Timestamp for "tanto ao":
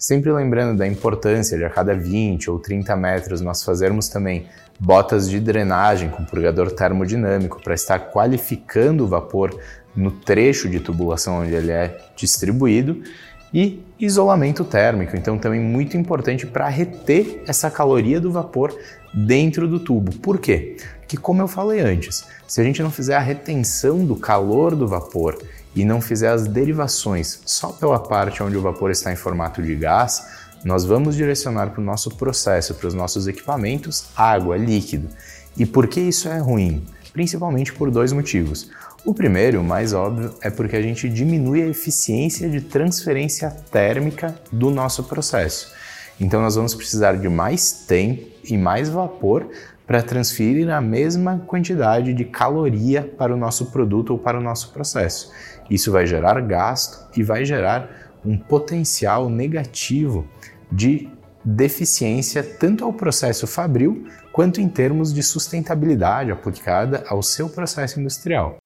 62.42-62.92